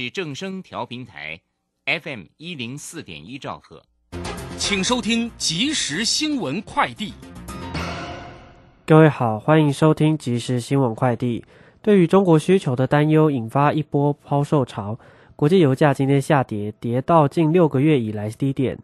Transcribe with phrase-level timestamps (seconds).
[0.00, 1.38] 是正声调频台
[1.84, 3.82] ，FM 一零四点一兆赫，
[4.56, 7.12] 请收听即时新闻快递。
[8.86, 11.44] 各位好，欢迎收听即时新闻快递。
[11.82, 14.98] 对于中国需求的担忧，引发一波抛售潮，
[15.36, 18.78] 国际油价今天下跌，跌到近六个月以来低点。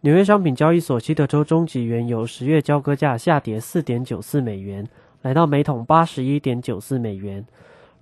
[0.00, 4.88] 纽约商品交易所西德州中级原油十月交割价下跌四点九四美元，
[5.20, 7.44] 来到每桶八十一点九四美元。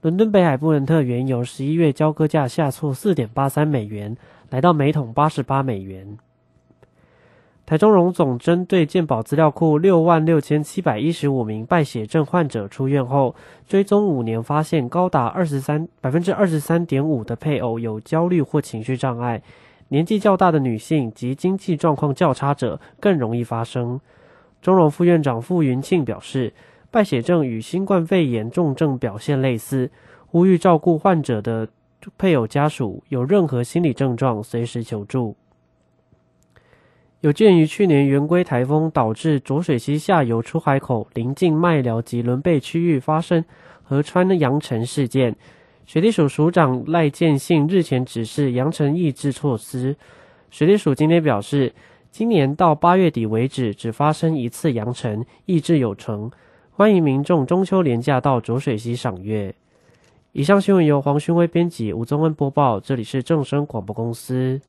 [0.02, 4.16] 伦敦北海布伦特原油十一月交割价下挫四点八三美元，
[4.50, 6.18] 来到每桶八十八美元。
[7.64, 13.36] 台中荣总针对健保资料库六万六千七百一十五名败血症患者出院后，
[13.68, 19.40] 追踪五年，发现高达二十三百分之二十三点五的配偶有焦虑或情绪障碍，
[19.90, 24.00] 年纪较大的女性及经济状况较差者更容易发生。
[24.60, 26.52] 中荣副院长傅云庆表示。
[26.92, 29.90] 败血症与新冠肺炎重症表现类似，
[30.26, 31.66] 呼吁照顾患者的
[32.18, 35.34] 配偶家属有任何心理症状，随时求助。
[37.20, 43.42] 有鉴于去年圆规台风导致浊水溪下游出海口临近麦寮及伦贝区域发生
[43.82, 45.34] 河川扬尘事件，
[45.86, 49.96] 水利署署长赖建信日前指示扬尘抑制措施。
[50.50, 51.72] 水利署今天表示，
[52.10, 56.30] 今年到八月底为止，只发生一次扬尘，抑制有成。
[56.82, 59.54] 欢迎民众中秋连假到浊水溪赏月。
[60.32, 62.80] 以上新闻由黄勋威编辑，吴宗恩播报。
[62.80, 64.60] 这里是正声广播公司。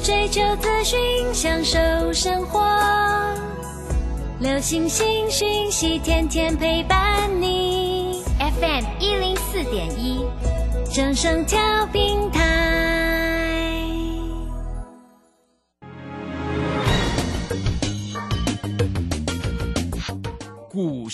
[0.00, 0.96] 追求资讯，
[1.34, 2.60] 享受生活，
[4.38, 8.22] 流星星讯息，天天陪伴你。
[8.38, 10.24] FM 一零四点一，
[10.94, 11.58] 正声调
[11.92, 12.41] 频台。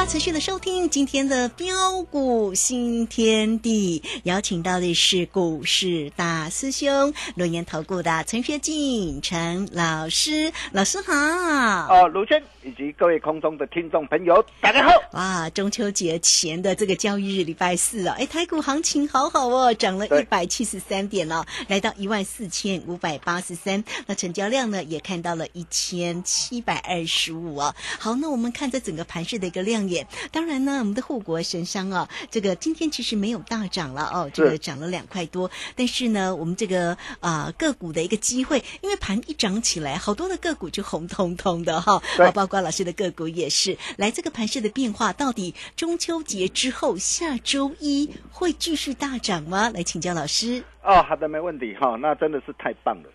[0.00, 11.12] 家持续的收听今天的标股新天地，邀请到的是股市大师兄轮研投顾的陈学进陈老师，老师好。
[11.14, 14.94] 哦，卢轩以及各位空中的听众朋友，大家好。
[15.12, 27.74] 哇，中秋节前的这个交易日，礼拜四啊，哎，台股行情好好哦，涨了一百七十三点哦，来到一万四千五百八十三，那成交量呢也看到了一千七百二十五哦。
[27.98, 29.60] 好，那我们看这整个盘势的一个。
[29.60, 43.76] 亮眼，当然呢，我们的护国神商啊，这个今天其实没有大涨了哦，这个涨了两块多，但是呢，我们这个啊个股的一个机会，因为盘一涨起来，好多的个股就红彤彤的哈，好，包括老师的个股也是。
[43.96, 49.70] 来，这个盘势的变化，到底中秋节之后下周一会继续大涨吗？
[49.70, 50.62] 来请教老师。
[50.82, 53.10] 哦，好的，没问题哈，那真的是太棒了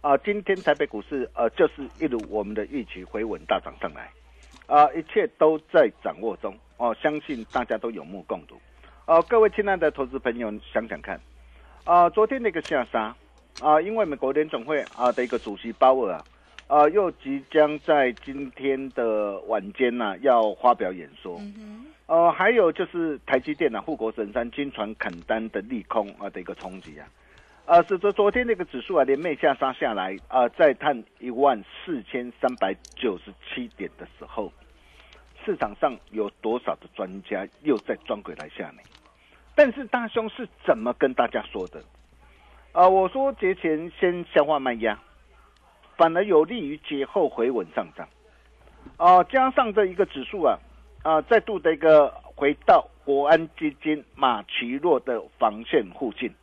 [0.00, 0.16] 啊！
[0.18, 4.10] 今天台北股市呃，就是一如我们的预期回稳大涨上来。
[4.70, 8.54] 啊，一切都在掌握中哦，相信大家都有目共睹。
[9.04, 11.20] 哦，各位亲爱的投资朋友，想想看，
[11.82, 13.16] 啊，昨天那个下杀，
[13.60, 16.24] 啊，因为美国联总会啊的一个主席鲍尔啊，
[16.68, 21.40] 啊，又即将在今天的晚间呐要发表演说，
[22.06, 27.08] 呃，还有就是台积电呐护国神山金传砍单的利空啊的一个冲击啊。
[27.70, 34.52] 啊，使得昨天那个指数啊连袂下杀下来啊，在探一万四千三百九十七点的时候，
[35.44, 38.78] 市场上有多少的专家又在装鬼来吓你？
[39.54, 41.80] 但是大兄是怎么跟大家说的？
[42.72, 44.98] 啊，我说节前先消化卖压，
[45.96, 48.08] 反而有利于节后回稳上涨。
[48.96, 50.58] 啊，加上这一个指数啊，
[51.04, 56.34] 啊，再度的一个回到国安基金马奇诺的防线附近。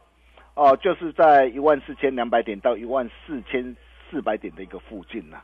[0.58, 3.76] 哦，就是在一万四千两百点到一万四千
[4.10, 5.38] 四百点的一个附近呐，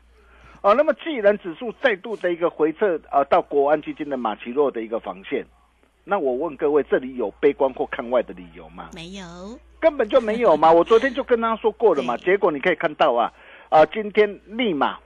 [0.60, 5.46] 哦，那么既然指数再度的一个回撤啊，到国安基金的马奇诺的一个防线，
[6.02, 8.90] 那我问各位，这里有悲观或看外的理由吗？
[8.92, 9.24] 没有，
[9.78, 10.72] 根本就没有嘛！
[10.72, 13.32] 我昨天就跟他说过了嘛，结果你可以看到啊，
[13.68, 14.98] 啊，今天立马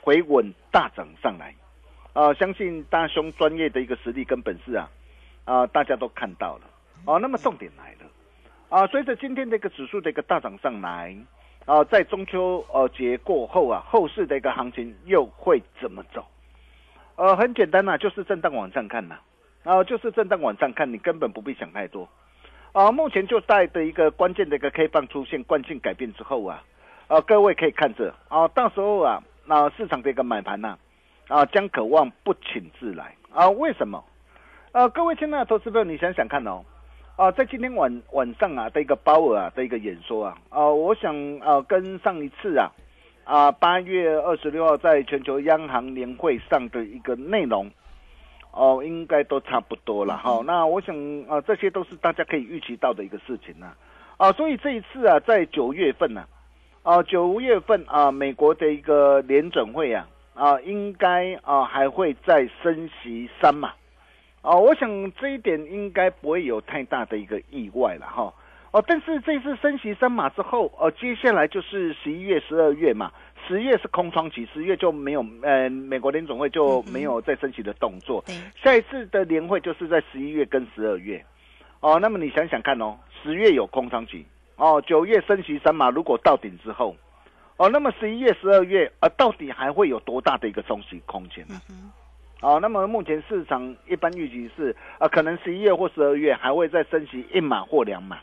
[0.00, 1.54] 回稳大涨上来，
[2.14, 4.90] 啊，相信大兄专业的一个实力跟本事啊，
[5.44, 6.62] 啊，大家都看到了，
[7.04, 8.10] 哦，那么重点来了，
[8.72, 11.14] 啊，随着今天的一个指数的一个大涨上来。
[11.66, 16.24] 啊，在中秋呃节过后啊，后市的一个行情又会怎么走？
[17.16, 19.16] 呃，很简单呐，就是震荡往上看呐，
[19.62, 22.08] 啊，就是震荡往上看，你根本不必想太多。
[22.72, 26.64] 啊，目前就在的一个关键的一个 K 棒出现惯性改变之后啊，
[27.08, 30.78] 啊，各位可以看着啊，到时候啊，那市场的一个买盘呐，
[31.28, 33.50] 啊，将渴望不请自来啊？
[33.50, 34.02] 为什么？
[34.72, 36.64] 啊，各位亲爱的投资朋友，你想想看哦。
[37.16, 42.72] 啊，在今天晚晚上啊的一个鲍尔啊的一个演说啊，啊，我想啊跟上一次啊，
[43.24, 47.70] 啊八月二十六号在全球央行年会上的一个内容，
[48.50, 50.42] 哦，应该都差不多了哈。
[50.46, 50.96] 那我想
[51.28, 53.70] 啊，这些都是大家可以预期到的一个事情呢。
[54.16, 56.24] 啊，所以这一次啊，在九月份呢，
[56.82, 63.72] 啊九月份啊，美国的一个联准会啊，啊应该啊还会再升息三嘛。
[64.42, 68.32] 哦，我想这一点应该不会有太大的一个意外了哈。
[68.72, 73.10] 哦，但是这次升息三码之后，哦，接下来就是十一月、十二月嘛。
[73.46, 78.24] 十月是空窗期，十月就没有，呃，美国联总会就没有再升息的动作。
[78.62, 81.24] 下一次的年会就是在十一月跟十二月。
[81.80, 84.24] 哦，那么你想想看哦，十月有空窗期，
[84.56, 86.96] 哦，九月升息三码如果到顶之后，
[87.56, 91.60] 哦，那么十一月、十二月，呃，到底还会有多大的一个升息空间呢？
[92.42, 98.18] 哦，那么目前市场一般预期是，啊，可能十一月或十二月还会再升息一码或两码。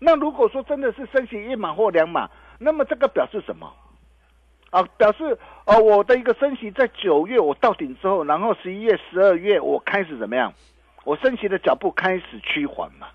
[0.00, 3.72] 那如果说真的是升息一码或两码，那么这个表示什么？
[4.70, 10.52] 啊，表示哦，我的一个升息在九月我到顶之后，然后十一月、十二月我开始怎么样？
[11.04, 13.06] 我升息的脚步开始趋缓嘛。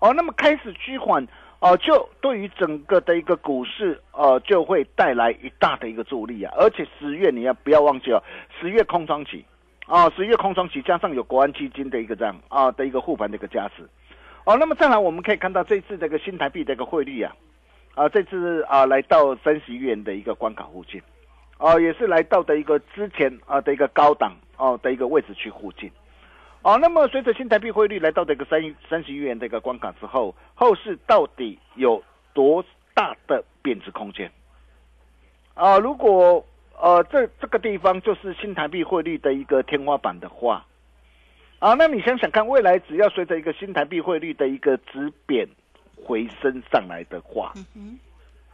[0.00, 1.24] 哦，那么开始趋缓。
[1.60, 6.52] 哦，就对于整个的一个股市，呃，就会带来一大的一个助力啊！
[6.58, 8.22] 而且十月你要不要忘记哦，
[8.60, 9.42] 十月空窗期，
[9.86, 13.88] 啊，十月空窗期加上有国安基金的一个这样啊的一个护盘的一个加持，
[14.44, 17.34] 哦，那么再来我们可以看到这次这个新台币的一个汇率啊，
[17.94, 21.00] 啊，这次啊来到三十元的一个关卡附近，
[21.58, 25.90] 哦，也是来到的一个之前啊的一个高档哦的一个位置区附近。
[26.64, 28.58] 哦，那么随着新台币汇率来到这个三
[28.88, 32.02] 三十一元的一个关卡之后，后市到底有
[32.32, 32.64] 多
[32.94, 34.32] 大的贬值空间？
[35.52, 36.42] 啊，如果
[36.80, 40.64] 呃这这个地方就是新台币汇率的一个天花板的话，
[41.58, 45.46] 啊，那你想想看，未来只要随着一个新台币汇率的一个止贬
[46.02, 47.52] 回升上来的话，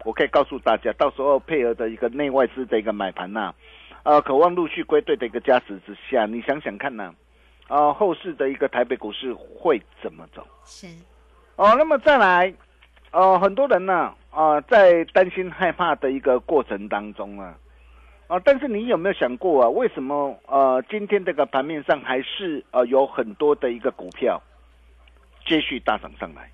[0.05, 3.55] 我可以告诉大家，到时候配合的一个内外资的一个买盘呐，
[4.03, 7.05] 呃，渴望陆续归队的一个加持之下，你想想看呢？
[7.05, 7.15] 啊，
[7.95, 10.45] 后市的一个台北股市会怎么走？
[10.65, 10.89] 是
[11.57, 12.53] 哦，那么再来，
[13.11, 17.55] 呃，很多人呢，啊，在担心害怕的一个过程当中啊，
[18.29, 24.41] 啊，但是你有没有想过啊，为什么呃，今天这个盘面上还是呃有很多的一个股票
[25.47, 26.51] 接续大涨上来？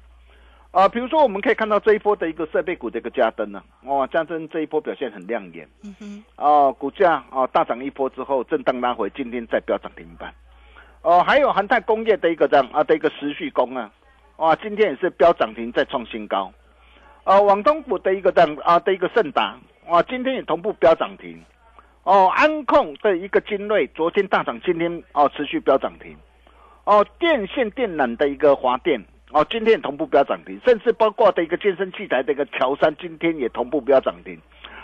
[0.72, 10.34] 啊，比如说我们可以看到这一波的一个设备股的一个加登呢，哇，加登这一波表现很亮眼，嗯哼，啊，股价啊大涨一波之后震荡拉回，今天再飙涨停板。
[11.06, 13.88] 哦，还有韩泰工业的一个这样啊的一个持续工啊，
[14.38, 16.52] 哇，今天也是飙涨停再创新高。
[17.22, 21.40] 呃，网东股的一个这样啊的一个盛达，哇，今天也同步飙涨停。
[22.02, 26.16] 哦，安控的一个精锐，昨天大涨，今天哦持续飙涨停。
[26.82, 34.36] 哦，电线电缆的一个华电，哦，今天也同步飙涨停，甚至包括的一个健身器材的一个乔山，今天也同步飙涨停。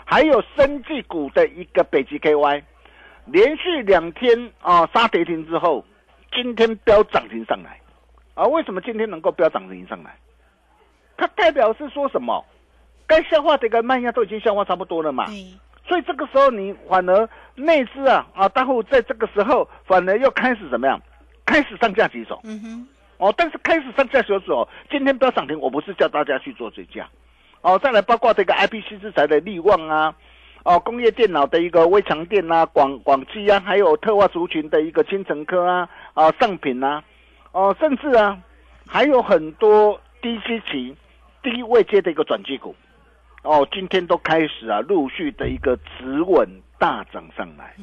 [0.05, 2.63] 还有生技股的一个北极 KY，
[3.25, 5.83] 连续两天啊杀跌停之后。
[6.35, 7.79] 今天飙涨停上来，
[8.33, 10.15] 啊，为什么今天能够飙涨停上来？
[11.15, 12.43] 它代表是说什么？
[13.05, 15.25] 该消化的一个卖压都已经消化差不多了嘛。
[15.85, 20.99] 所以这个时候你反而内资啊啊，大户在这个时候反而又开始怎么样？
[21.45, 22.39] 开始上架几手。
[22.43, 22.87] 嗯哼。
[23.17, 27.07] 哦，但是开始上架几手，今天飙涨停，我不是叫大家去做追加。
[27.61, 30.15] 哦，再来包括这个 IPC 制裁的利旺啊。
[30.63, 37.03] 哦，工业电脑的一个微强电啊，广广基啊，还有特化族群的一个金城科啊，啊，上品啊，
[37.51, 38.41] 哦，甚至啊，
[38.85, 40.95] 还有很多低基期、
[41.41, 42.75] 低位阶的一个转机股，
[43.43, 47.75] 哦，今天都开始啊，陆续的一个止稳大涨上来，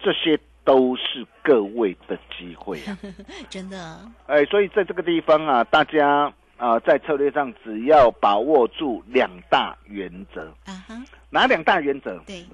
[0.00, 2.98] 这些都是各位的机会啊，
[3.48, 6.32] 真的，哎，所以在这个地方啊，大家。
[6.58, 10.94] 啊，在策略上只要把握住两大原则，啊哈，
[11.28, 12.16] 哪两大原则？
[12.24, 12.46] 对，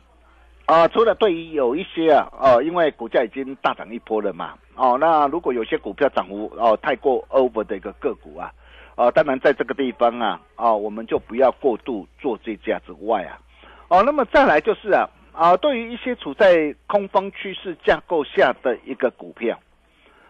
[0.69, 8.53] 啊，除了对于有一些啊，哦，因为股价已经大涨一波了嘛，哦，那如果有些股票涨幅哦太过 over 的一个个股啊，
[8.95, 13.41] 哦，当然在这个地方啊，哦，我们就不要过度做这价之外啊，
[13.89, 19.59] 哦，那么再来就是啊，啊，对于一些处在空方趋势架构下的一个股票，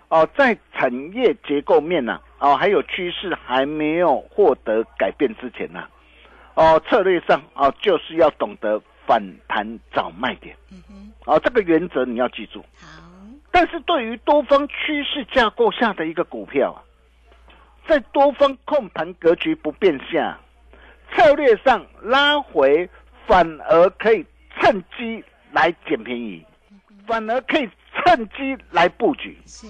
[0.06, 5.82] 哦，在产业结构面呢，哦，还有趋势还没有获得改变之前呢，
[6.54, 8.80] 哦，策略上哦，就是要懂得。
[9.08, 12.60] 反弹找卖点，嗯哼，啊，这个原则你要记住。
[12.78, 13.00] 好，
[13.50, 16.84] 但是对于多方趋势架构下的一个股票啊，
[17.88, 20.38] 在多方控盘格局不变下，
[21.14, 22.86] 策略上拉回
[23.26, 24.26] 反而可以
[24.60, 26.44] 趁机来捡便宜，
[27.06, 29.38] 反而可以趁机来布局。
[29.46, 29.66] 是，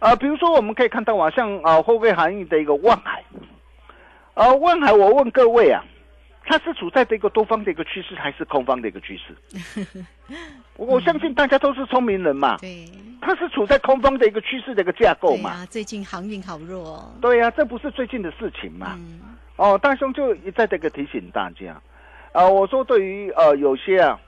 [0.00, 3.22] 啊，比如说我们可以看到啊，像啊，货柜行业的一个万海，
[4.34, 5.84] 啊，万海，我问各位啊。
[6.44, 10.04] 它是处在这个多方的一个趋势，还是空方的一个趋势？
[10.76, 12.56] 我相信大家都是聪明人嘛。
[12.58, 12.86] 对，
[13.20, 15.64] 它是处在空方的一个趋势的一个架构嘛。
[15.66, 17.12] 最近航运好弱。
[17.20, 18.98] 对呀，这不是最近的事情嘛。
[19.56, 21.80] 哦，大兄就一再这个提醒大家，
[22.32, 24.18] 啊，我说对于呃有些啊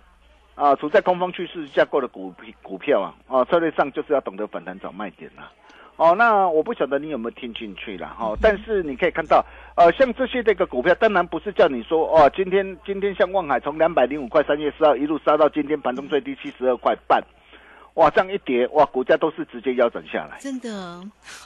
[0.54, 5.50] 啊处在空方趋势架构的股股票啊，啊策略上就是要懂得反弹找卖点啦。
[5.97, 9.45] 哦，那我不晓得你有没有听进去了哈，但是你可以看到，
[9.77, 17.23] 呃，像这些这个股票，当然不是叫你说哦，今天今天像望海从两百零五块三月四号一路杀到今天盘中最低七十二块半，
[17.95, 20.71] 哇，这样一跌，哇，股价都是直接腰斩下来，真的，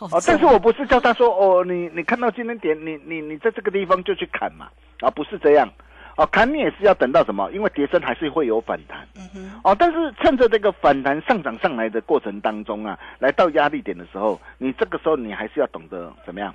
[0.00, 4.68] 哦，但是我不是叫他说哦，你你看到今天点，你你你在这个地方就去砍嘛，
[5.00, 5.68] 啊，不是这样。
[6.16, 7.50] 哦，砍你也是要等到什么？
[7.52, 9.06] 因为跌升还是会有反弹。
[9.16, 9.60] 嗯哼。
[9.62, 16.54] 哦，但是趁着这个反弹上涨上来的过程当中啊，来到压力点的时候，你这个时候你还是要懂得怎么样？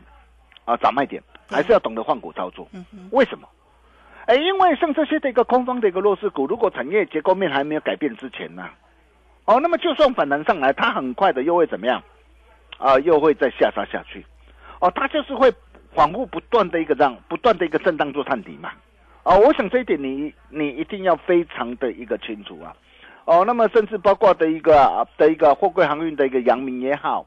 [0.65, 2.67] 啊，找卖点，还是要懂得换股操作。
[2.73, 3.07] 嗯哼。
[3.11, 3.47] 为什么？
[4.25, 8.67] 哎，因为像这些的一个空方的一个弱势股，如果产业结构面还没有改变之前呢，
[9.45, 12.01] 哦，那么就算反弹上来，它很快的又会怎么样？
[12.79, 14.25] 啊，又会再下杀下去。
[14.79, 15.53] 哦，它就是会
[15.93, 18.71] 反复不断的一个这样不断的一个震荡做探底嘛。
[19.23, 22.75] 哦，我想这一点你你一定要非常的一个清楚啊，
[23.25, 27.25] 哦，那么甚至包括的一个的一个货柜航运的一个阳明也好，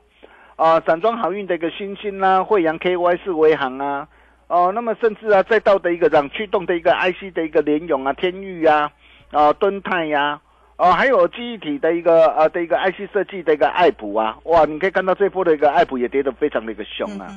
[0.56, 4.08] 啊，散装航运的一个新兴啊，惠阳 KY 四维航啊，
[4.48, 8.90] 哦，那么甚至啊，再到的一个让驱动的一个 IC 的一个联勇啊，天域啊，
[9.30, 10.40] 啊，敦泰呀，
[10.76, 17.28] 哦，还有记忆体的一个呃的一个 IC 设计的一个爱普啊，哇，你可以看到这波的一个爱普也跌得非常的一个凶啊。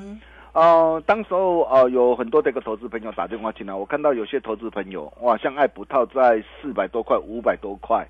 [0.58, 8.04] 哦，当时候呃有很多的一个投资朋友打电话进来，我看到有些投资朋友哇，像爱普套在四百多块、五百多块，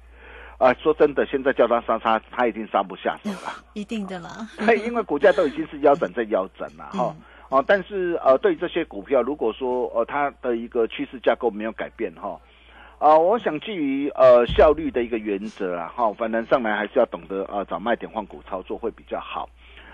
[0.58, 3.52] 啊，说真的，现在叫他杀他，他已经杀不下手了。
[3.76, 4.48] 一定的啦，
[4.86, 7.14] 因为股价都已经是腰斩在腰斩了 哈。
[7.50, 12.40] 哦，但是呃，对这些股票，如果说呃它的一个趋势架构没有改变哈，
[12.98, 19.50] 啊，我想基于呃效率的一个原则啊，哈，反正上来还是要懂得啊找卖点换股操作会比较好。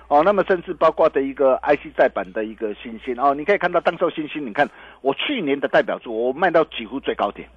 [0.08, 4.70] 哦，那么甚至包括的一个 IC 再版的一个新星哦，你可以看到当时新星，你看
[5.02, 7.48] 我去年的代表作，我卖到几乎最高点，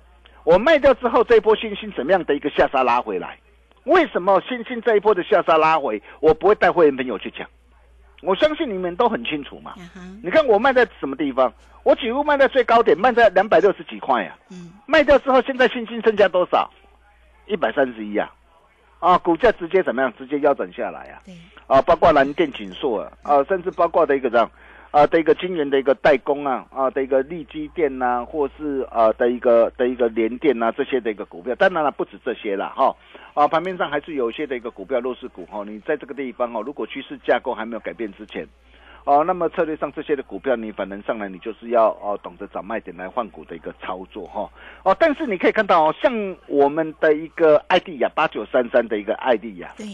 [0.44, 3.38] 我卖掉之后，这一波新星怎么样的一个下杀拉回来？
[3.84, 7.46] 为什么新星这一波的下杀拉回，我不会带会员朋友去讲？
[8.22, 9.74] 我相信你们都很清楚嘛。
[10.22, 11.52] 你看我卖在什么地方？
[11.82, 14.34] 我几乎卖在最高点，卖在两百六十几块呀。
[14.50, 14.72] 嗯。
[14.86, 16.68] 卖掉之后，现在新星剩下多少？
[17.46, 18.32] 一百三十一啊。
[18.98, 20.12] 啊，股价直接怎么样？
[20.16, 21.22] 直接腰斩下来啊！
[21.66, 24.50] 啊，包括蓝电、锦硕啊，啊，甚至包括的一个这样，
[24.90, 32.96] 啊的一个晶圆的一个代工啊，啊的一个利基电呐，或是啊的一个的一个联电呐，这些的一个股票，当然了，不止这些了哈。
[33.34, 35.62] 啊，盘面上还是有一些的一个股票弱势股哈。
[35.66, 38.46] 你在这个地方哦，如果趋势架构还没有改变之前。
[39.06, 44.50] 哦，那么策略上这些的股票，你反弹上来，你就是要哦懂得找卖点来换股的一个操作哈。
[44.82, 49.86] 哦，但是你可以看到哦，像我们的一个 ID 呀，八九三三的一个 ID 呀，对，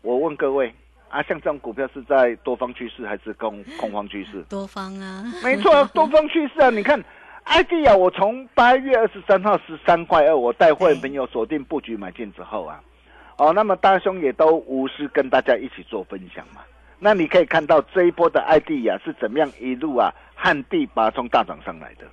[0.00, 0.72] 我问各位
[1.08, 4.40] 啊，像这种股票是在多方趋势还是空 空方趋势？
[4.48, 6.70] 多方啊，没错， 多方趋势啊。
[6.70, 7.02] 你看
[7.46, 12.80] ID 啊，我从八月二十三号十三块二，我带会朋友锁定布局买进之后啊，
[13.38, 16.60] 哦，那么大兄也都无私跟大家一起做分享嘛。
[17.04, 22.06] 那你可以看到这一波的 ID 呀是怎么样一路啊旱地拔葱大涨上来的，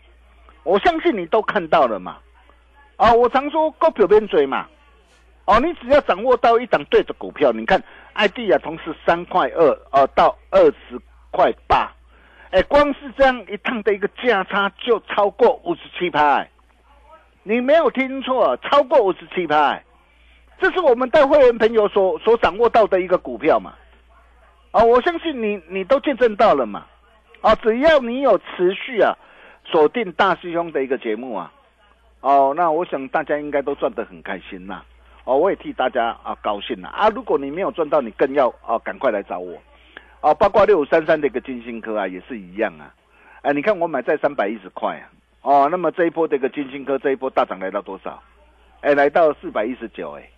[0.63, 2.17] 我相信你都看到了嘛，
[2.95, 4.65] 啊，我常说高表边追嘛，
[5.45, 7.79] 哦，你只要掌握到一档对的股票，你看
[8.15, 11.91] ID 啊从十三块二呃到二十块八，
[12.49, 16.49] 哎，光是这样一趟的一个价差就超过五十七拍，
[17.43, 19.83] 你没有听错，超过五十七拍，
[20.59, 23.75] 这是我们带会员朋友所所掌握到的一个股票嘛。
[24.71, 26.85] 啊，我相信你，你都见证到了嘛，
[27.41, 29.17] 啊，只要你有持续啊，
[29.65, 31.51] 锁定大师兄的一个节目啊，
[32.21, 34.83] 哦，那我想大家应该都赚得很开心呐，
[35.23, 37.09] 哦，我也替大家啊高兴了啊！
[37.09, 39.57] 如果你没有赚到，你更要啊赶快来找我，
[40.21, 42.93] 啊，包括六五三三的一个金星科啊，也是一样啊，
[43.41, 45.09] 哎，你看我买在三百一十块啊，
[45.41, 48.21] 哦，那么这一波这个金星科这一波大涨来到多少？
[48.81, 50.29] 哎，来到四百一十九，哎，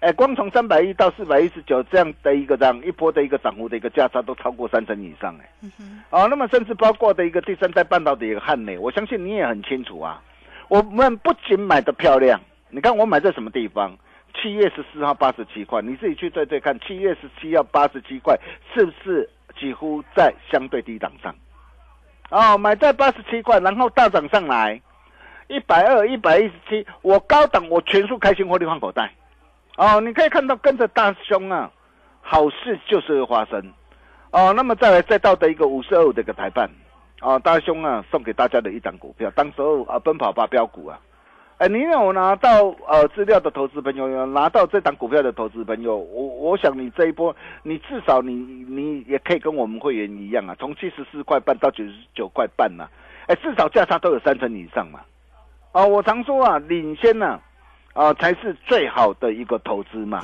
[0.00, 5.68] 哎，光从三百一到四百一十九这样的一个涨一波的一个涨幅的一个价差都超过三成以上，哎，
[6.08, 10.22] 哦，那么甚至包括的一个第三代半导体一个汉磊，我相信你也很清楚啊，
[10.68, 12.40] 我们不仅买的漂亮，
[12.70, 13.94] 你看我买在什么地方？
[14.40, 18.34] 七月十四号八十七块，你自己去对对看，七月十七号八十七块
[18.72, 19.28] 是不是
[19.58, 21.34] 几乎在相对低档上？
[22.30, 24.80] 哦，买在八十七块，然后大涨上来，
[25.48, 29.12] 一百二、一百一十七，我高档我全数开心获利放口袋。
[29.76, 31.70] 哦，你可以看到跟着大兄啊，
[32.20, 33.72] 好事就是会发生。
[34.30, 36.70] 哦，那么再来再到的一个五十二的一个台办，
[37.20, 40.98] 哦，大兄啊送给大家的一张股票，当时候啊奔跑吧标股啊。
[41.58, 52.88] 哎，你有拿到呃资料的投资朋友，有拿到这档股票的投资朋友，我我想你这一波，你至少你你也可以跟我们会员一样啊，从七十四块半到九十九块半呐，
[53.26, 55.00] 哎，至少价差都有三成以上嘛。
[55.72, 57.40] 啊，我常说啊，领先呢，啊
[58.14, 60.22] 才是最好的一个投资嘛。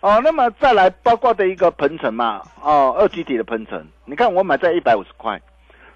[0.00, 5.38] 哦，那么再来包括的一个鹏程嘛，哦，二级体的鹏程，你看我买在一百五十块，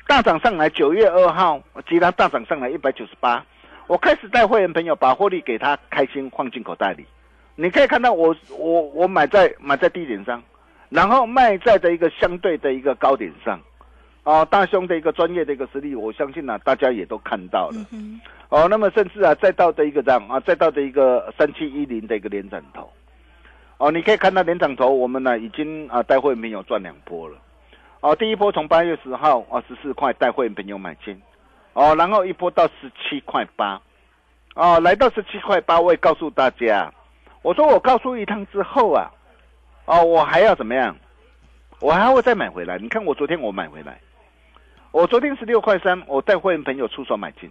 [0.06, 1.58] 大涨上来，九月二号，
[1.88, 3.42] 其他大涨上来一百九十八。
[3.86, 7.06] 我开始带会员朋友把获利给他开心放进口袋里，
[7.54, 10.42] 你可以看到我我我买在买在低点上，
[10.90, 13.58] 然后卖在的一个相对的一个高点上，
[14.24, 17.86] 哦，大兄的一个专业的一个实力，我相信呢大家也都看到了，
[18.54, 22.88] 哦，那么甚至啊再到的一个这样啊再到的一个三七一零的一个连涨头，
[23.78, 27.36] 哦，你可以看到连涨头我们呢已经啊带会员朋友赚两波了，
[27.98, 31.20] 哦，第一波从八月十号啊十四块带会员朋友买进。
[31.72, 33.82] 哦，然后一波到十七块八，
[34.54, 36.88] 哦，来到十七块八，我也告诉大家，
[37.42, 39.10] 我说我告诉一趟之后啊，
[39.86, 40.94] 哦，我还要怎么样？
[41.80, 42.78] 我还会再买回来。
[42.78, 43.98] 你看我昨天我买回来，
[44.92, 47.50] 我昨天十六块三，我带会员朋友出手买进，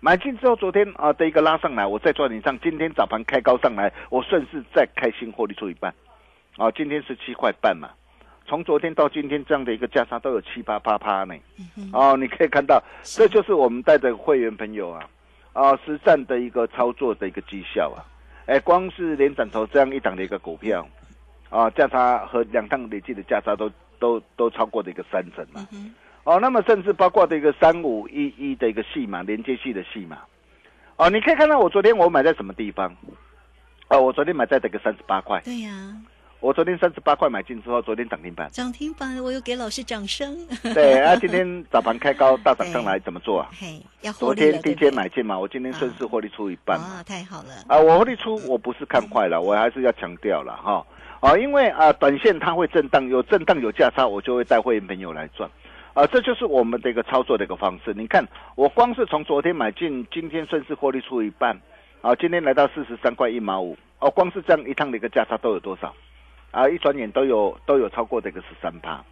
[0.00, 2.56] 买进之后昨天啊的一个拉上来，我再赚点上。
[2.60, 5.92] 今天早盘开高上来，我顺势再开新获利出一半，
[6.56, 7.90] 啊，今天是七块半嘛。
[8.46, 11.34] 从昨天到今天，这样的一个价差都有七八八趴呢。
[11.92, 15.04] 哦，你可以看到，这就是我们带着会员朋友啊，
[15.52, 18.06] 啊，实战的一个操作的一个绩效啊。
[18.46, 20.86] 哎，光是连涨头这样一档的一个股票，
[21.50, 25.66] 啊，价差和两趟累计的价差都都都超过的一个三成嘛。
[26.28, 30.18] 哦，那么甚至包括的一个三五一一的一个戏码，连接系的戏码。
[30.96, 32.94] 哦，你可以看到我昨天我买在什么地方？
[33.88, 35.40] 哦，我昨天买在这个三十八块。
[35.42, 35.70] 对呀。
[36.40, 38.46] 我昨天三十八块买进之后，昨天涨停板。
[38.50, 40.36] 涨停板，我又给老师掌声。
[40.74, 43.48] 对啊，今天早盘开高大涨上来， 怎么做啊？
[43.58, 46.78] 嘿，要昨天低阶买进嘛，我今天顺势获利出一半。
[46.78, 47.54] 啊，太好了。
[47.68, 50.86] 啊，我获利出，我不是看坏了，我还是要强调了哈。
[51.20, 55.50] 啊，因为啊，短线它会震荡，有震荡有价差，我就会带会员朋友来赚。
[55.98, 57.92] 啊，这就是我们的一个操作的一个方式。
[57.92, 61.60] 你看，我光是从昨天买进，今天顺势获利出一半。
[62.02, 63.76] 啊，今天来到四十三块一毛五。
[63.98, 65.92] 哦，光是这样一趟的一个价差都有多少？
[66.52, 69.04] 啊，一转眼都有都有超过这个十三趴，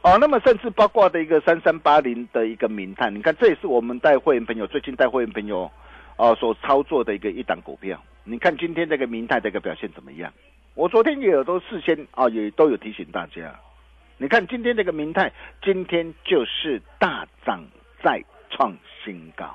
[0.00, 5.70] 哦，那么甚至包括的一个三三八零的一个明探，你看这也是我们带会员朋友最近带会员朋友，
[6.16, 8.02] 哦所操作的一个一档股票。
[8.24, 10.32] 你看今天这个明泰这个表现怎么样？
[10.72, 13.54] 我昨天也有都事先啊也都有提醒大家，
[14.22, 17.60] 你看今天这个明泰今天就是大涨
[18.04, 18.72] 再创
[19.04, 19.52] 新高，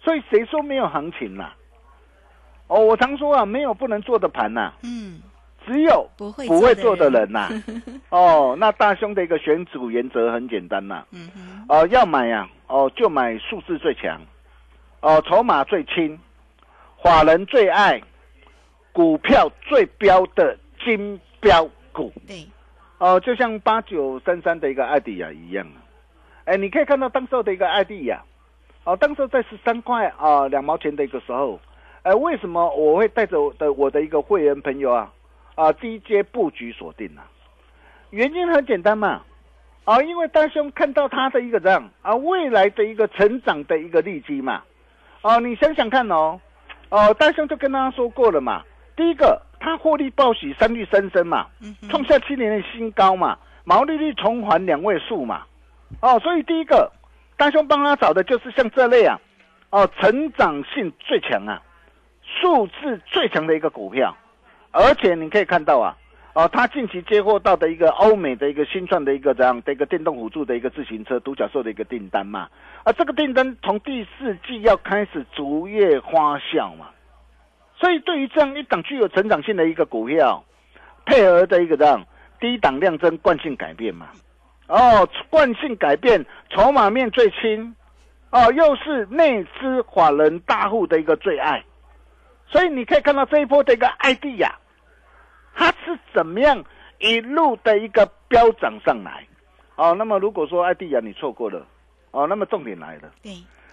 [0.00, 1.50] 所以谁说没有行情呐？
[2.68, 4.72] 哦，我常说啊，没有不能做的盘呐。
[4.84, 5.20] 嗯。
[5.66, 7.48] 只有不会不会做的人呐，
[8.10, 11.06] 哦，那大兄的一个选股原则很简单呐，
[11.70, 14.20] 哦，要买呀，哦，就买数字最强，
[15.00, 16.20] 哦，筹码最轻，
[17.02, 17.98] 法人最爱，
[18.92, 22.12] 股票最标的金标股。
[22.28, 22.46] 对，
[22.98, 25.66] 哦，就像八九三三的一个艾迪亚一样。
[25.66, 25.78] 啊，
[26.44, 28.22] 哎，你可以看到当时候的一个艾迪亚，
[28.84, 31.60] 哦，当时在十三块啊两毛钱的一个时候，
[32.02, 35.12] 哎，为什么我会带着我的我的一个会员朋友啊？
[35.56, 37.22] 啊，低阶布局锁定了，
[38.10, 39.22] 原因很简单嘛，
[39.84, 44.64] 啊，因为大兄看到他的一个这样啊，未来的一个成长的一个利基嘛，
[45.22, 46.40] 哦，你想想看哦，
[46.88, 48.64] 哦，大兄就跟他说过了嘛，
[48.96, 51.46] 第一个他获利报喜，三率三升嘛，
[51.88, 55.46] 创下七年的新高嘛，毛利率重返两位数嘛，
[56.00, 56.92] 哦，所以第一个
[57.38, 59.18] 大兄帮他找的就是像这类啊，
[59.70, 61.62] 哦，成长性最强啊，
[62.22, 64.14] 数字最强的一个股票。
[64.70, 65.96] 而且你可以看到啊，
[66.34, 72.50] 哦，他近期接获到的一个欧美的一个新创的一个这样的一个电动辅助的一个自行车独角兽的一个订单嘛，
[72.82, 76.90] 啊，这个订单从第四季要开始逐月花销嘛，
[77.84, 80.42] 所以对于这样一档具有成长性的一个股票，
[81.04, 82.02] 配合的一个这样
[82.40, 84.08] 低档量增惯性改变嘛，
[84.68, 87.76] 哦，惯性改变，筹码面最轻，
[88.30, 91.62] 哦，又是内资法人大户的一个最爱，
[92.46, 94.58] 所以你可以看到这一波的一个艾迪亚，
[95.54, 96.64] 它是怎么样
[97.00, 99.26] 一路的一个飙涨上来，
[99.76, 101.66] 哦，那么如果说艾迪亚你错过了，
[102.12, 103.32] 哦，那么重点来了，对，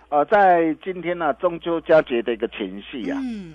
[0.09, 3.53] 啊，在今天呢、中秋佳节的一个前夕呀、嗯，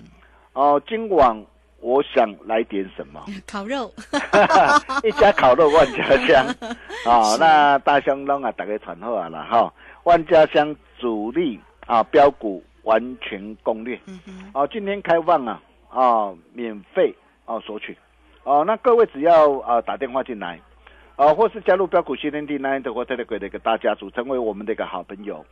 [0.57, 1.45] 哦，今晚
[1.81, 3.23] 我想来点什么？
[3.45, 3.93] 烤肉，
[5.05, 6.47] 一家烤肉万家香
[7.05, 9.71] 啊、那大香拢啊，大家传好啊啦哈。
[10.03, 17.13] 万家香主力啊标股完全攻略嗯哼，啊，今天开放啊啊免费
[17.45, 17.95] 啊索取
[18.43, 20.59] 哦、那各位只要啊打电话进来
[21.17, 25.45] 啊，或是加入标股新天地 Nine 的或 Telegram 的一个大家族，成为我们的一个好朋友。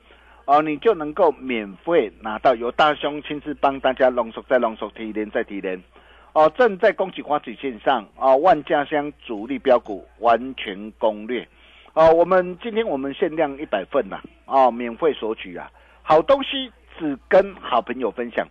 [0.46, 5.82] 哦，你就能够免费拿到由大兄亲自帮大家浓缩再浓缩提炼再提炼。
[6.34, 11.48] 哦，正在恭喜花旗线上哦，万家香主力标股完全攻略。
[11.94, 15.72] 哦，我们今天我们限量一百份呐、哦，免费索取啊，
[16.04, 18.46] 好东西只跟好朋友分享。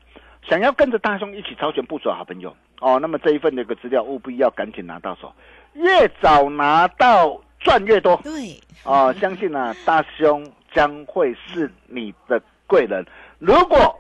[0.49, 5.33] 想要跟着大兄一起超前部署的好朋友哦，那么这一份的一个资料务必要赶紧拿到手，
[5.75, 8.17] 越早拿到赚越多。
[8.25, 10.45] 对，哦，相信啊，大兄
[10.75, 13.05] 将会是你的贵人。
[13.39, 13.99] 如果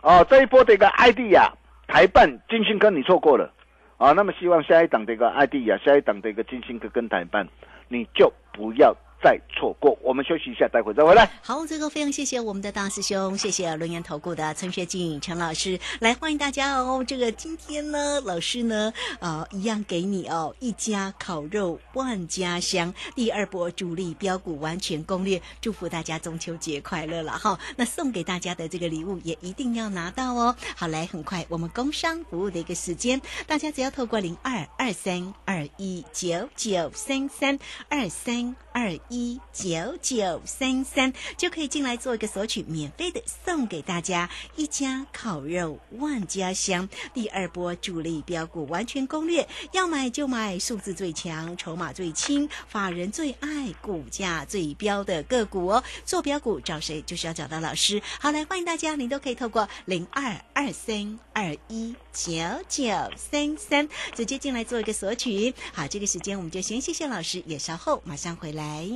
[0.00, 1.52] 哦这一波的一个 ID 呀、
[1.88, 3.52] 台办金星哥你错过了
[3.98, 7.48] 啊、那么希望下一档的一个 ID 呀、下一档的一个金星哥跟台办，
[7.88, 9.96] 你就不要再错过。
[10.02, 11.30] 我们休息一下，待会再回来。
[11.42, 17.04] 好，这个非常谢谢我们的大师兄，谢谢轮研投顾的陈学进陈老师，来欢迎大家哦。
[17.06, 27.58] 这个今天呢，老师呢，呃，一样给你哦，一家烤肉万家香，第二波主力标股完全攻略，祝福大家中秋节快乐了哈。
[27.76, 30.54] 那送给大家的这个礼物也一定要拿到哦。
[30.76, 55.82] 好，来，很快我们工商服务的一个时间，大家只要透过零二二三二一九九三三二三二一九九三三就可以进来做一个索取，免费的送给大家一家烤肉万家香第二波主力标股完全攻略，要买就买数字最强、筹码最轻、法人最爱、股价最标的个股哦。
[56.04, 58.00] 做标股找谁就是要找到老师。
[58.20, 62.32] 好，来欢迎大家，您都可以透过零二二三二一九
[62.68, 62.84] 九
[63.16, 65.54] 三三直接进来做一个索取。
[65.72, 68.95] 好，这个时间我们就先谢谢老师，也稍后马上回来。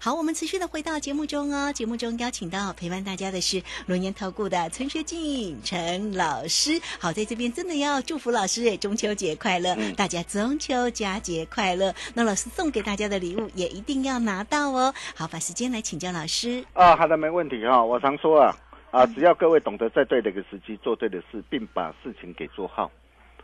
[0.00, 1.72] 好，我们持续的回到节目中哦。
[1.72, 6.78] 节目中邀请到陪伴大家的是龙岩投顾的陈学进陈老师。
[7.00, 11.94] 好，在这边真的要祝福老师诶，中秋节快乐，大家中秋佳节快乐。
[12.12, 14.92] 那老师送给大家的礼物也一定要拿到哦。
[15.16, 16.62] 好，把时间来请教老师。
[16.74, 18.54] 啊，好的，没问题哈、我常说啊，
[18.90, 22.90] 啊，只要各位懂得在对的一个时机做对的事，并把事情给做好，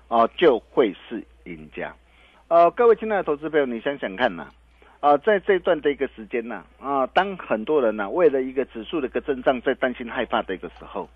[0.09, 1.97] 啊，就会是赢家。
[2.49, 4.53] 呃，各位亲爱的投资朋友，你想想看呐、啊，
[5.01, 11.09] 啊在这段的一个时间呢、啊，当很多人呐、为了一个指数的一个增长在担心害怕的一个时候，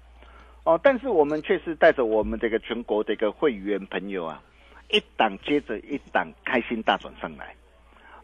[0.64, 4.42] 哦、但是我们却是带着我们这个全国的一个会员朋友啊，
[4.90, 7.54] 一档接着一档开心大转上来，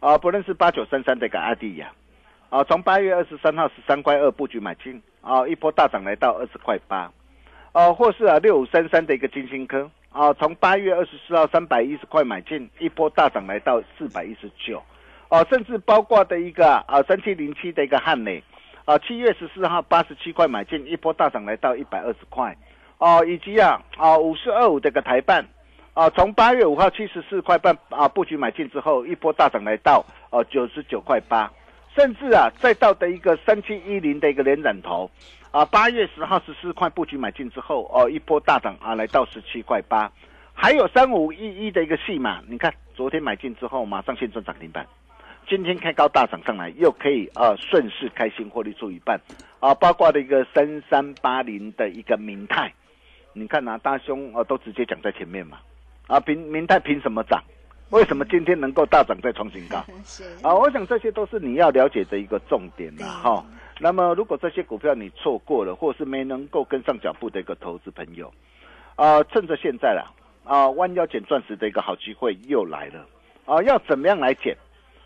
[0.01, 1.93] 啊，不论是八九三三的一个阿弟呀、
[2.49, 7.13] 啊，从八月二十三号十三块二布局买进，啊，一波大涨来到二十块八，
[7.73, 14.83] 啊，或是啊六五三三的一个金星科，啊，从八月二十四号三百一十块买进，一波大涨来到四百一十九，
[15.31, 18.43] 啊，甚至包括的一个啊三七零七的一个汉磊，
[18.85, 22.57] 啊，七月十四号八十七块买进，一波大涨来到一百二十块，
[22.99, 25.47] 哦、以及啊啊五四二五的一个台办，
[25.95, 31.49] 啊，从八月五号七十四块半啊布局买进之后，一波大涨来到哦九十九块八，
[31.95, 35.09] 甚至啊再到的一个三七一零的一个连染头，
[35.53, 40.11] 啊八月十号十四块布局买进之后，哦一波大涨啊来到十七块八，
[40.53, 44.85] 还有三五一一的一个戏码，你看昨天买进之后马上现赚涨停板。
[45.51, 49.21] 今天开高大涨上来，又可以啊顺势开心获利出一半，
[49.59, 52.73] 啊，包括的一个三三八零的一个明泰，
[53.33, 55.59] 你看呐、大兄啊都直接讲在前面嘛，
[56.07, 57.43] 啊，明明泰凭什么涨？
[57.91, 59.79] 为什么今天能够大涨再创新高？
[60.49, 63.45] 啊，我想这些都是你要了解的一个重点了，哈。
[63.81, 68.33] 那么如果这些股票你错过了，或是没能够跟上脚步的一个投资朋友，
[68.95, 70.13] 啊，趁着现在啦，
[70.45, 73.05] 啊，弯腰捡钻石的一个好机会又来了，
[73.47, 74.57] 啊，要怎么样来捡？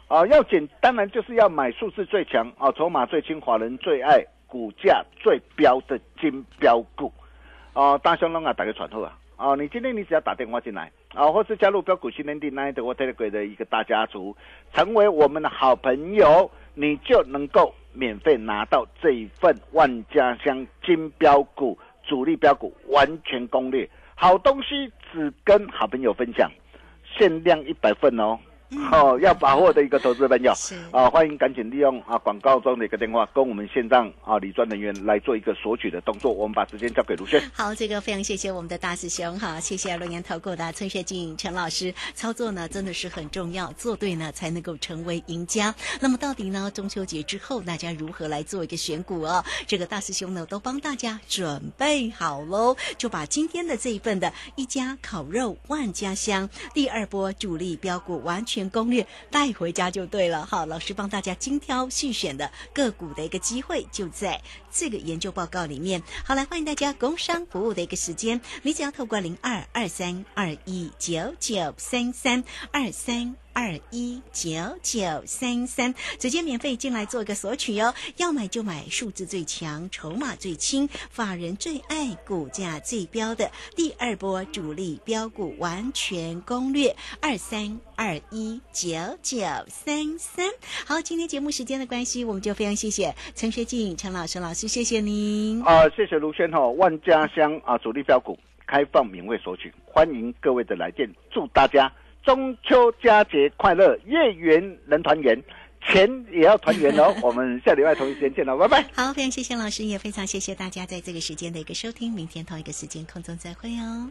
[0.09, 7.13] 啊，要捡当然就是要买数字最强啊，筹码最轻，华人最爱，股价最标的金标股。
[7.73, 9.19] 啊，大兄龙啊，打个传呼啊！
[9.37, 14.37] 啊，你今天你只要打电话进来啊，或是加入标股新天地 Nine 的 w Telegram 的一个大家族，
[14.73, 26.49] 成为我们的好朋友，你就能够免费拿到这一份万家香金标股主力标股完全攻略，好东西只跟好朋友分享，
[27.19, 28.39] 限量一百份哦。
[28.91, 36.33] 哦，要把握的一个投资朋友是啊，欢迎赶紧利用啊广告中的一个电话，跟我们线上啊理专人员来做一个索取的动作。
[36.33, 37.41] 我们把时间交给卢轩。
[37.53, 45.73] 好，这个非常谢谢我们的大师兄哈，谢谢龙岩投顾的崔学进陈老师，操作呢真的是很重要，做对呢才能够成为赢家。
[46.01, 49.45] 那么到底呢中秋节之后大家如何来做一个选股哦？
[49.67, 60.65] 这个大师兄呢都帮大家准备好喽，就把今天的这一份的一家烤肉万家香第二波主力标股完全全攻略带回家就对了哈。
[60.67, 64.41] 老师帮大家精挑细选的个股的一个机会就在
[64.71, 66.01] 这个研究报告里面。
[66.25, 73.44] 好，来欢迎大家工商服务的一个时间，你只要透过零二二三二一九九三三二三。
[73.55, 74.51] 二一九
[74.83, 77.95] 九三三，直接免费进来做个索取哦。
[78.17, 88.91] 要买就买数字最强、筹码最轻、法人最爱、股价最标的第二波主力标股完全攻略，二三二一九
[89.23, 89.39] 九
[89.69, 90.51] 三三。
[90.85, 95.63] 好，今天节目时间的关系，我们就非常谢谢陈学静陈老师老师，谢谢您。
[95.63, 98.37] 啊，谢谢卢轩哈，万家乡啊主力标股
[98.67, 101.91] 开放免费索取，欢迎各位的来电，祝大家
[102.25, 105.43] 中秋佳节快乐，月圆人团圆，
[105.87, 107.15] 钱也要团圆哦。
[107.23, 108.87] 我们下礼拜同一时间见了，拜拜。
[108.95, 112.13] 好，非常谢谢老师，也非常谢谢大家在这个时间的一个收听。
[112.13, 114.11] 明天同一个时间空中再会哦。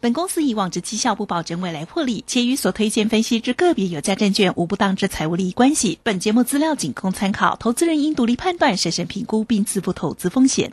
[0.00, 5.98] 本公司以往之绩效不保证未来获利，且与所推荐分析之个别有价证券无不当之财务利益关系。
[6.02, 10.72] 本节目资料仅供参考，投资人应独立判断、审慎评估并自负投资风险。